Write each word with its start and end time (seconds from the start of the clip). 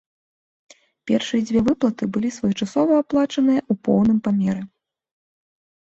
Першыя 1.11 1.41
дзве 1.51 1.59
выплаты 1.67 2.03
былі 2.17 2.33
своечасова 2.39 2.93
аплачаныя 3.05 3.61
ў 3.71 3.87
поўным 3.89 4.17
памеры. 4.29 4.61